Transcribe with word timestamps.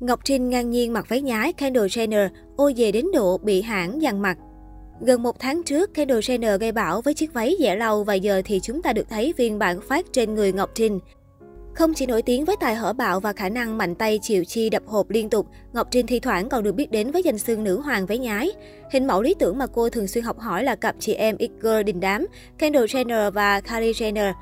Ngọc 0.00 0.20
Trinh 0.24 0.48
ngang 0.50 0.70
nhiên 0.70 0.92
mặc 0.92 1.08
váy 1.08 1.20
nhái 1.20 1.52
Kendall 1.52 1.86
Jenner, 1.86 2.28
ô 2.56 2.70
về 2.76 2.92
đến 2.92 3.06
độ 3.14 3.38
bị 3.38 3.62
hãng 3.62 4.02
dằn 4.02 4.22
mặt. 4.22 4.38
Gần 5.00 5.22
một 5.22 5.38
tháng 5.38 5.62
trước, 5.62 5.94
Kendall 5.94 6.20
Jenner 6.20 6.58
gây 6.58 6.72
bão 6.72 7.00
với 7.00 7.14
chiếc 7.14 7.32
váy 7.32 7.56
dẻ 7.60 7.76
lau 7.76 8.04
và 8.04 8.14
giờ 8.14 8.42
thì 8.44 8.60
chúng 8.60 8.82
ta 8.82 8.92
được 8.92 9.08
thấy 9.10 9.34
phiên 9.36 9.58
bản 9.58 9.80
phát 9.80 10.06
trên 10.12 10.34
người 10.34 10.52
Ngọc 10.52 10.70
Trinh. 10.74 11.00
Không 11.76 11.94
chỉ 11.94 12.06
nổi 12.06 12.22
tiếng 12.22 12.44
với 12.44 12.56
tài 12.60 12.74
hở 12.74 12.92
bạo 12.92 13.20
và 13.20 13.32
khả 13.32 13.48
năng 13.48 13.78
mạnh 13.78 13.94
tay 13.94 14.18
chịu 14.22 14.44
chi 14.44 14.70
đập 14.70 14.82
hộp 14.86 15.10
liên 15.10 15.30
tục, 15.30 15.46
Ngọc 15.72 15.88
Trinh 15.90 16.06
thi 16.06 16.20
thoảng 16.20 16.48
còn 16.48 16.64
được 16.64 16.74
biết 16.74 16.90
đến 16.90 17.10
với 17.10 17.22
danh 17.22 17.38
xưng 17.38 17.64
nữ 17.64 17.80
hoàng 17.80 18.06
váy 18.06 18.18
nhái. 18.18 18.50
Hình 18.92 19.06
mẫu 19.06 19.22
lý 19.22 19.34
tưởng 19.38 19.58
mà 19.58 19.66
cô 19.66 19.88
thường 19.88 20.06
xuyên 20.06 20.24
học 20.24 20.38
hỏi 20.38 20.64
là 20.64 20.74
cặp 20.74 20.94
chị 20.98 21.14
em 21.14 21.36
It-girl 21.36 21.82
đình 21.82 22.00
đám, 22.00 22.26
Kendall 22.58 22.84
Jenner 22.84 23.30
và 23.30 23.60
Kylie 23.60 23.92
Jenner. 23.92 24.32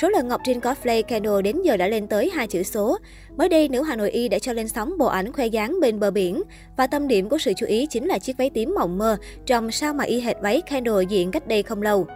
Số 0.00 0.08
lần 0.08 0.28
Ngọc 0.28 0.40
Trinh 0.44 0.60
có 0.60 0.74
play 0.82 1.02
Kendall 1.02 1.42
đến 1.42 1.62
giờ 1.62 1.76
đã 1.76 1.88
lên 1.88 2.06
tới 2.06 2.30
hai 2.34 2.46
chữ 2.46 2.62
số. 2.62 2.98
Mới 3.36 3.48
đây, 3.48 3.68
nữ 3.68 3.82
Hà 3.82 3.96
Nội 3.96 4.10
Y 4.10 4.28
đã 4.28 4.38
cho 4.38 4.52
lên 4.52 4.68
sóng 4.68 4.98
bộ 4.98 5.06
ảnh 5.06 5.32
khoe 5.32 5.46
dáng 5.46 5.80
bên 5.80 6.00
bờ 6.00 6.10
biển. 6.10 6.42
Và 6.76 6.86
tâm 6.86 7.08
điểm 7.08 7.28
của 7.28 7.38
sự 7.38 7.52
chú 7.56 7.66
ý 7.66 7.86
chính 7.86 8.06
là 8.06 8.18
chiếc 8.18 8.38
váy 8.38 8.50
tím 8.50 8.74
mộng 8.74 8.98
mơ, 8.98 9.16
trong 9.46 9.70
sao 9.70 9.94
mà 9.94 10.04
y 10.04 10.20
hệt 10.20 10.36
váy 10.42 10.60
Kendall 10.60 11.04
diện 11.08 11.30
cách 11.30 11.46
đây 11.48 11.62
không 11.62 11.82
lâu. 11.82 12.06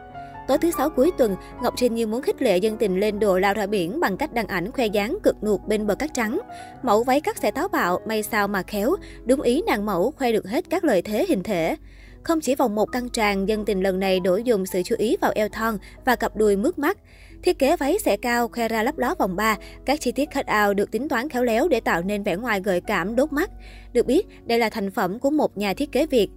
Tối 0.49 0.59
thứ 0.59 0.71
sáu 0.71 0.91
cuối 0.91 1.11
tuần, 1.19 1.37
Ngọc 1.63 1.75
Trinh 1.77 1.95
như 1.95 2.07
muốn 2.07 2.23
khích 2.23 2.43
lệ 2.43 2.57
dân 2.59 2.77
tình 2.77 3.01
lên 3.01 3.19
đồ 3.19 3.39
lao 3.39 3.55
ra 3.55 3.67
biển 3.67 4.01
bằng 4.01 4.17
cách 4.17 4.35
đăng 4.35 4.47
ảnh 4.47 4.73
khoe 4.73 4.87
dáng 4.87 5.19
cực 5.23 5.45
nuột 5.45 5.61
bên 5.67 5.87
bờ 5.87 5.95
cát 5.95 6.15
trắng. 6.15 6.41
Mẫu 6.83 7.05
váy 7.05 7.21
cắt 7.21 7.37
sẽ 7.37 7.51
táo 7.51 7.69
bạo, 7.69 8.01
may 8.07 8.23
sao 8.23 8.49
mà 8.49 8.63
khéo, 8.63 8.97
đúng 9.25 9.41
ý 9.41 9.63
nàng 9.67 9.87
mẫu 9.87 10.11
khoe 10.11 10.33
được 10.33 10.49
hết 10.49 10.65
các 10.71 10.85
lợi 10.85 11.03
thế 11.03 11.27
hình 11.29 11.43
thể. 11.43 11.77
Không 12.23 12.41
chỉ 12.41 12.55
vòng 12.55 12.75
một 12.75 12.93
căng 12.93 13.09
tràn, 13.09 13.49
dân 13.49 13.65
tình 13.65 13.83
lần 13.83 14.01
này 14.01 14.21
đổ 14.21 14.37
dùng 14.37 14.67
sự 14.67 14.83
chú 14.85 14.95
ý 14.99 15.17
vào 15.21 15.33
eo 15.35 15.49
thon 15.49 15.79
và 16.05 16.17
cặp 16.17 16.37
đùi 16.37 16.57
mướt 16.57 16.79
mắt. 16.79 16.99
Thiết 17.43 17.59
kế 17.59 17.77
váy 17.77 17.99
sẽ 18.05 18.17
cao, 18.17 18.49
khoe 18.49 18.69
ra 18.69 18.83
lấp 18.83 18.99
ló 18.99 19.15
vòng 19.19 19.37
3, 19.37 19.57
các 19.85 20.01
chi 20.01 20.13
tiết 20.13 20.29
cut 20.35 20.47
out 20.65 20.77
được 20.77 20.91
tính 20.91 21.09
toán 21.09 21.29
khéo 21.29 21.45
léo 21.45 21.69
để 21.69 21.81
tạo 21.81 22.03
nên 22.03 22.23
vẻ 22.23 22.37
ngoài 22.37 22.61
gợi 22.61 22.81
cảm 22.81 23.17
đốt 23.17 23.33
mắt. 23.33 23.51
Được 23.93 24.07
biết, 24.07 24.27
đây 24.45 24.59
là 24.59 24.71
thành 24.71 24.91
phẩm 24.91 25.19
của 25.19 25.31
một 25.31 25.59
nhà 25.59 25.75
thiết 25.75 25.93
kế 25.93 26.07
Việt. 26.07 26.29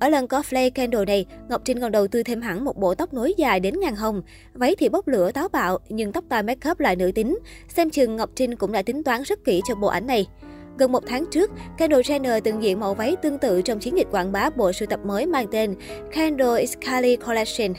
Ở 0.00 0.08
lần 0.08 0.28
cosplay 0.28 0.70
Kendall 0.70 1.04
này, 1.04 1.26
Ngọc 1.48 1.62
Trinh 1.64 1.80
còn 1.80 1.92
đầu 1.92 2.08
tư 2.08 2.22
thêm 2.22 2.40
hẳn 2.40 2.64
một 2.64 2.76
bộ 2.76 2.94
tóc 2.94 3.14
nối 3.14 3.34
dài 3.36 3.60
đến 3.60 3.80
ngàn 3.80 3.96
hồng. 3.96 4.22
Váy 4.54 4.76
thì 4.78 4.88
bốc 4.88 5.08
lửa 5.08 5.30
táo 5.32 5.48
bạo, 5.48 5.78
nhưng 5.88 6.12
tóc 6.12 6.24
tai 6.28 6.42
make 6.42 6.70
up 6.70 6.80
lại 6.80 6.96
nữ 6.96 7.12
tính. 7.14 7.38
Xem 7.68 7.90
chừng 7.90 8.16
Ngọc 8.16 8.30
Trinh 8.34 8.56
cũng 8.56 8.72
đã 8.72 8.82
tính 8.82 9.02
toán 9.02 9.22
rất 9.22 9.44
kỹ 9.44 9.62
cho 9.68 9.74
bộ 9.74 9.88
ảnh 9.88 10.06
này. 10.06 10.26
Gần 10.78 10.92
một 10.92 11.02
tháng 11.06 11.26
trước, 11.30 11.50
Kendall 11.78 12.02
Jenner 12.02 12.40
từng 12.44 12.62
diện 12.62 12.80
mẫu 12.80 12.94
váy 12.94 13.16
tương 13.22 13.38
tự 13.38 13.62
trong 13.62 13.78
chiến 13.78 13.96
dịch 13.96 14.06
quảng 14.10 14.32
bá 14.32 14.50
bộ 14.50 14.72
sưu 14.72 14.86
tập 14.86 15.00
mới 15.04 15.26
mang 15.26 15.46
tên 15.50 15.74
Kendall 16.12 16.64
Scully 16.64 17.16
Collection. 17.16 17.72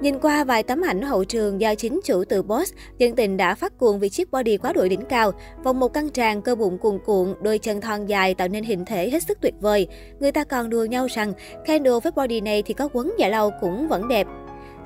Nhìn 0.00 0.18
qua 0.18 0.44
vài 0.44 0.62
tấm 0.62 0.80
ảnh 0.80 1.02
hậu 1.02 1.24
trường 1.24 1.60
do 1.60 1.74
chính 1.74 2.00
chủ 2.04 2.24
từ 2.28 2.42
Boss, 2.42 2.72
dân 2.98 3.16
tình 3.16 3.36
đã 3.36 3.54
phát 3.54 3.78
cuồng 3.78 3.98
vì 3.98 4.08
chiếc 4.08 4.30
body 4.30 4.56
quá 4.56 4.72
đội 4.72 4.88
đỉnh 4.88 5.04
cao. 5.08 5.32
Vòng 5.64 5.80
một 5.80 5.88
căng 5.88 6.10
tràn, 6.10 6.42
cơ 6.42 6.54
bụng 6.54 6.78
cuồn 6.78 6.98
cuộn, 7.06 7.34
đôi 7.42 7.58
chân 7.58 7.80
thon 7.80 8.06
dài 8.06 8.34
tạo 8.34 8.48
nên 8.48 8.64
hình 8.64 8.84
thể 8.84 9.10
hết 9.10 9.22
sức 9.22 9.38
tuyệt 9.40 9.54
vời. 9.60 9.88
Người 10.20 10.32
ta 10.32 10.44
còn 10.44 10.70
đùa 10.70 10.84
nhau 10.84 11.06
rằng, 11.06 11.32
Kendall 11.66 11.98
với 12.02 12.12
body 12.16 12.40
này 12.40 12.62
thì 12.62 12.74
có 12.74 12.88
quấn 12.92 13.12
dạ 13.18 13.28
lâu 13.28 13.50
cũng 13.60 13.88
vẫn 13.88 14.08
đẹp. 14.08 14.26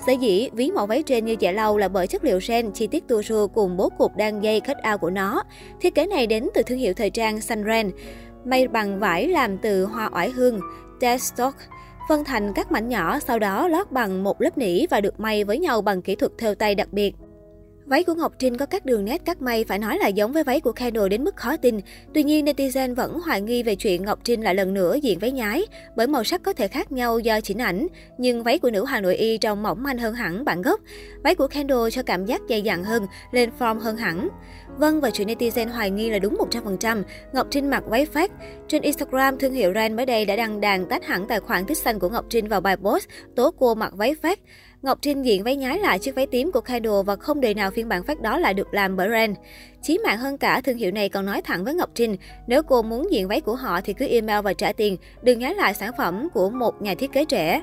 Sở 0.07 0.13
dĩ 0.13 0.49
ví 0.53 0.71
mẫu 0.71 0.87
váy 0.87 1.03
trên 1.03 1.25
như 1.25 1.37
dạ 1.39 1.53
lâu 1.53 1.79
là 1.79 1.89
bởi 1.89 2.07
chất 2.07 2.25
liệu 2.25 2.41
ren, 2.41 2.73
chi 2.73 2.87
tiết 2.87 3.09
tua 3.09 3.23
rua 3.23 3.47
cùng 3.47 3.77
bố 3.77 3.89
cục 3.99 4.17
đan 4.17 4.41
dây 4.41 4.61
cut 4.61 4.77
out 4.93 5.01
của 5.01 5.11
nó. 5.11 5.43
Thiết 5.81 5.95
kế 5.95 6.07
này 6.07 6.27
đến 6.27 6.49
từ 6.55 6.63
thương 6.63 6.79
hiệu 6.79 6.95
thời 6.95 7.11
trang 7.11 7.41
Sunren, 7.41 7.91
may 8.45 8.69
bằng 8.69 9.01
vải 9.01 9.29
làm 9.29 9.59
từ 9.59 9.85
hoa 9.85 10.11
oải 10.13 10.31
hương, 10.31 10.61
Deathstock 11.01 11.57
phân 12.09 12.25
thành 12.25 12.53
các 12.53 12.73
mảnh 12.73 12.89
nhỏ, 12.89 13.19
sau 13.19 13.39
đó 13.39 13.69
lót 13.69 13.91
bằng 13.91 14.25
một 14.25 14.41
lớp 14.43 14.59
nỉ 14.59 14.87
và 14.87 15.01
được 15.01 15.21
may 15.21 15.45
với 15.45 15.59
nhau 15.59 15.83
bằng 15.83 16.03
kỹ 16.03 16.15
thuật 16.15 16.33
thêu 16.39 16.55
tay 16.55 16.75
đặc 16.75 16.89
biệt. 16.93 17.15
Váy 17.91 18.05
của 18.05 18.15
Ngọc 18.15 18.33
Trinh 18.39 18.57
có 18.57 18.67
các 18.67 18.87
đường 18.87 19.05
nét 19.05 19.25
cắt 19.25 19.43
may 19.43 19.65
phải 19.65 19.79
nói 19.79 19.99
là 19.99 20.09
giống 20.09 20.33
với 20.33 20.45
váy 20.45 20.61
của 20.61 20.73
Kendall 20.73 21.09
đến 21.09 21.25
mức 21.25 21.37
khó 21.37 21.57
tin. 21.57 21.81
Tuy 22.15 22.23
nhiên, 22.23 22.45
netizen 22.45 22.95
vẫn 22.95 23.21
hoài 23.21 23.41
nghi 23.41 23.63
về 23.63 23.75
chuyện 23.75 24.05
Ngọc 24.05 24.19
Trinh 24.25 24.41
lại 24.45 24.55
lần 24.55 24.75
nữa 24.75 24.97
diện 25.03 25.19
váy 25.19 25.33
nhái, 25.33 25.67
bởi 25.97 26.07
màu 26.07 26.25
sắc 26.25 26.43
có 26.43 26.53
thể 26.53 26.69
khác 26.69 26.93
nhau 26.93 27.19
do 27.19 27.41
chỉnh 27.41 27.59
ảnh. 27.59 27.87
Nhưng 28.19 28.43
váy 28.43 28.59
của 28.59 28.71
nữ 28.71 28.85
hoàng 28.85 29.03
Nội 29.03 29.17
Y 29.17 29.39
trông 29.39 29.63
mỏng 29.63 29.83
manh 29.83 29.99
hơn 29.99 30.15
hẳn 30.15 30.45
bản 30.45 30.63
gốc. 30.63 30.81
Váy 31.25 31.35
của 31.35 31.47
Kendall 31.47 31.91
cho 31.91 32.03
cảm 32.03 32.27
giác 32.27 32.41
dày 32.49 32.63
dặn 32.63 32.85
hơn, 32.85 33.07
lên 33.33 33.51
form 33.59 33.79
hơn 33.79 33.97
hẳn. 33.97 34.29
Vâng, 34.79 35.01
và 35.01 35.11
chuyện 35.11 35.29
netizen 35.29 35.69
hoài 35.69 35.91
nghi 35.91 36.11
là 36.11 36.19
đúng 36.19 36.37
100%. 36.51 37.03
Ngọc 37.33 37.47
Trinh 37.51 37.71
mặc 37.71 37.83
váy 37.87 38.07
phát. 38.07 38.31
Trên 38.69 38.83
Instagram, 38.83 39.39
thương 39.39 39.53
hiệu 39.53 39.73
Ren 39.75 39.97
mới 39.97 40.07
đây 40.07 40.25
đã 40.25 40.37
đăng 40.37 40.61
đàn 40.61 40.87
tách 40.87 41.05
hẳn 41.05 41.27
tài 41.29 41.41
khoản 41.41 41.67
thích 41.67 41.79
xanh 41.79 41.99
của 41.99 42.09
Ngọc 42.09 42.25
Trinh 42.29 42.49
vào 42.49 42.61
bài 42.61 42.77
post 42.77 43.09
tố 43.37 43.51
cô 43.59 43.75
mặc 43.75 43.93
váy 43.97 44.15
phát. 44.23 44.39
Ngọc 44.83 44.99
Trinh 45.03 45.25
diện 45.25 45.45
váy 45.45 45.57
nhái 45.57 45.79
lại 45.79 45.99
chiếc 45.99 46.15
váy 46.15 46.27
tím 46.27 46.53
của 46.53 46.61
Kaido 46.61 47.03
và 47.03 47.17
không 47.17 47.41
đời 47.41 47.55
nào 47.55 47.71
phiên 47.71 47.89
bản 47.89 48.05
phát 48.05 48.21
đó 48.21 48.39
lại 48.39 48.55
được 48.55 48.75
làm 48.75 48.97
bởi 48.97 49.09
Ren. 49.11 49.35
Chí 49.83 49.99
mạng 49.99 50.19
hơn 50.19 50.39
cả, 50.39 50.61
thương 50.61 50.77
hiệu 50.77 50.93
này 50.93 51.09
còn 51.09 51.27
nói 51.27 51.43
thẳng 51.43 51.65
với 51.65 51.75
Ngọc 51.75 51.91
Trinh, 51.95 52.17
nếu 52.47 52.63
cô 52.63 52.83
muốn 52.83 53.13
diện 53.13 53.29
váy 53.29 53.41
của 53.41 53.55
họ 53.55 53.81
thì 53.81 53.93
cứ 53.93 54.07
email 54.07 54.41
và 54.41 54.53
trả 54.53 54.73
tiền, 54.73 54.97
đừng 55.23 55.39
nhái 55.39 55.55
lại 55.55 55.75
sản 55.75 55.93
phẩm 55.99 56.29
của 56.35 56.51
một 56.51 56.83
nhà 56.83 56.95
thiết 56.95 57.13
kế 57.13 57.25
trẻ. 57.25 57.63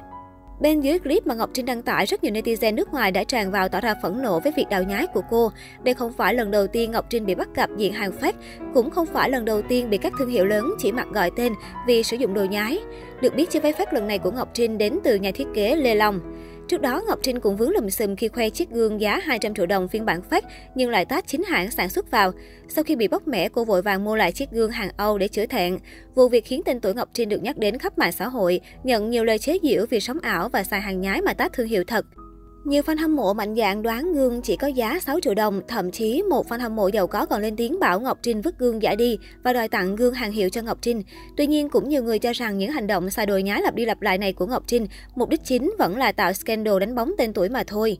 Bên 0.62 0.82
dưới 0.82 1.00
clip 1.00 1.28
mà 1.28 1.36
Ngọc 1.36 1.50
Trinh 1.54 1.66
đăng 1.66 1.82
tải, 1.82 2.06
rất 2.06 2.24
nhiều 2.24 2.34
netizen 2.34 2.76
nước 2.76 2.94
ngoài 2.94 3.12
đã 3.12 3.24
tràn 3.24 3.52
vào 3.52 3.70
tỏ 3.70 3.82
ra 3.82 3.96
phẫn 4.02 4.22
nộ 4.22 4.40
với 4.40 4.52
việc 4.58 4.66
đào 4.70 4.84
nhái 4.84 5.08
của 5.08 5.22
cô. 5.30 5.52
Đây 5.84 5.94
không 5.94 6.14
phải 6.14 6.34
lần 6.34 6.52
đầu 6.52 6.68
tiên 6.68 6.92
Ngọc 6.92 7.06
Trinh 7.10 7.26
bị 7.26 7.36
bắt 7.36 7.50
gặp 7.56 7.70
diện 7.78 7.94
hàng 7.94 8.12
fake, 8.22 8.34
cũng 8.74 8.90
không 8.90 9.06
phải 9.06 9.30
lần 9.30 9.46
đầu 9.46 9.62
tiên 9.62 9.90
bị 9.90 9.98
các 9.98 10.14
thương 10.20 10.30
hiệu 10.30 10.46
lớn 10.46 10.74
chỉ 10.80 10.92
mặt 10.92 11.08
gọi 11.14 11.32
tên 11.36 11.54
vì 11.88 12.04
sử 12.04 12.18
dụng 12.18 12.34
đồ 12.34 12.44
nhái. 12.44 12.80
Được 13.22 13.36
biết 13.36 13.50
chiếc 13.50 13.64
váy 13.64 13.74
phát 13.74 13.94
lần 13.94 14.08
này 14.08 14.20
của 14.20 14.32
Ngọc 14.32 14.50
Trinh 14.54 14.78
đến 14.78 15.00
từ 15.04 15.16
nhà 15.16 15.32
thiết 15.36 15.48
kế 15.54 15.76
Lê 15.76 15.96
Long. 15.96 16.20
Trước 16.68 16.82
đó, 16.82 17.02
Ngọc 17.08 17.20
Trinh 17.24 17.40
cũng 17.40 17.58
vướng 17.58 17.70
lùm 17.70 17.90
xùm 17.90 18.16
khi 18.16 18.28
khoe 18.28 18.50
chiếc 18.50 18.70
gương 18.70 19.02
giá 19.02 19.20
200 19.20 19.54
triệu 19.54 19.66
đồng 19.66 19.88
phiên 19.88 20.06
bản 20.06 20.22
fake 20.30 20.42
nhưng 20.76 20.90
lại 20.90 21.06
tát 21.06 21.28
chính 21.28 21.44
hãng 21.44 21.72
sản 21.72 21.90
xuất 21.90 22.12
vào. 22.12 22.32
Sau 22.70 22.84
khi 22.84 22.96
bị 22.96 23.08
bóc 23.08 23.28
mẻ, 23.28 23.50
cô 23.50 23.66
vội 23.66 23.82
vàng 23.82 24.04
mua 24.04 24.16
lại 24.16 24.32
chiếc 24.32 24.52
gương 24.52 24.72
hàng 24.72 24.90
Âu 24.98 25.18
để 25.18 25.28
chữa 25.28 25.46
thẹn. 25.46 25.78
Vụ 26.16 26.28
việc 26.28 26.46
khiến 26.46 26.62
tên 26.66 26.80
tuổi 26.80 26.94
Ngọc 26.94 27.10
Trinh 27.14 27.30
được 27.30 27.44
nhắc 27.44 27.58
đến 27.58 27.78
khắp 27.78 27.98
mạng 27.98 28.12
xã 28.12 28.28
hội, 28.28 28.62
nhận 28.84 29.10
nhiều 29.10 29.24
lời 29.24 29.38
chế 29.38 29.58
giễu 29.64 29.86
vì 29.90 30.00
sống 30.00 30.20
ảo 30.20 30.50
và 30.50 30.64
xài 30.64 30.82
hàng 30.82 31.02
nhái 31.02 31.22
mà 31.22 31.34
tát 31.34 31.54
thương 31.54 31.68
hiệu 31.68 31.84
thật. 31.88 32.06
Nhiều 32.68 32.84
fan 32.84 32.98
hâm 32.98 33.16
mộ 33.16 33.34
mạnh 33.34 33.56
dạn 33.56 33.84
đoán 33.84 34.14
gương 34.14 34.42
chỉ 34.42 34.56
có 34.56 34.68
giá 34.68 35.00
6 35.00 35.20
triệu 35.20 35.34
đồng, 35.34 35.62
thậm 35.68 35.92
chí 35.92 36.24
một 36.30 36.48
fan 36.48 36.60
hâm 36.60 36.76
mộ 36.76 36.88
giàu 36.88 37.08
có 37.08 37.26
còn 37.26 37.42
lên 37.42 37.56
tiếng 37.56 37.80
bảo 37.80 38.00
Ngọc 38.00 38.20
Trinh 38.22 38.42
vứt 38.42 38.60
gương 38.60 38.82
giả 38.82 38.96
đi 38.96 39.18
và 39.44 39.54
đòi 39.54 39.68
tặng 39.68 39.96
gương 39.96 40.14
hàng 40.14 40.32
hiệu 40.32 40.50
cho 40.50 40.62
Ngọc 40.62 40.78
Trinh. 40.82 41.04
Tuy 41.38 41.48
nhiên, 41.48 41.70
cũng 41.70 41.90
nhiều 41.90 42.04
người 42.04 42.20
cho 42.20 42.34
rằng 42.34 42.58
những 42.58 42.72
hành 42.72 42.88
động 42.88 43.10
xài 43.10 43.26
đồ 43.26 43.38
nhái 43.38 43.62
lặp 43.62 43.76
đi 43.76 43.86
lặp 43.86 44.02
lại 44.02 44.18
này 44.18 44.34
của 44.34 44.46
Ngọc 44.46 44.64
Trinh, 44.68 44.88
mục 45.16 45.30
đích 45.30 45.44
chính 45.44 45.74
vẫn 45.80 45.98
là 45.98 46.12
tạo 46.12 46.34
scandal 46.34 46.80
đánh 46.80 46.96
bóng 46.96 47.12
tên 47.18 47.34
tuổi 47.34 47.50
mà 47.50 47.64
thôi. 47.68 47.98